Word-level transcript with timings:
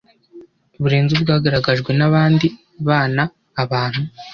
burenze 0.81 1.11
ubwagaragajwe 1.15 1.91
n’abandi 1.99 2.47
bana 2.87 3.23
abantu 3.63 4.01